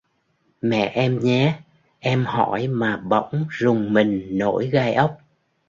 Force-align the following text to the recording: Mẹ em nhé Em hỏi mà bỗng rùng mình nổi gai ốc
Mẹ 0.61 0.85
em 0.93 1.19
nhé 1.19 1.59
Em 1.99 2.25
hỏi 2.25 2.67
mà 2.67 2.97
bỗng 2.97 3.45
rùng 3.49 3.93
mình 3.93 4.27
nổi 4.37 4.67
gai 4.71 4.93
ốc 4.93 5.17